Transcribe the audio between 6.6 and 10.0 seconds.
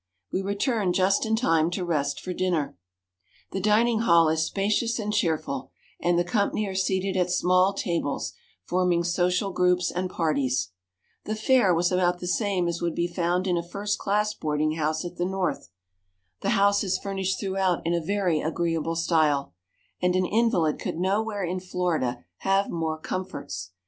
are seated at small tables, forming social groups